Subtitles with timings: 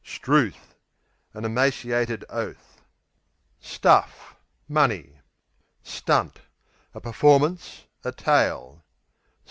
[0.03, 0.73] 'Struth
[1.35, 2.81] An emaciated oath.
[3.59, 4.35] Stuff
[4.67, 5.19] Money.
[5.83, 6.41] Stunt
[6.95, 8.83] A performance; a tale.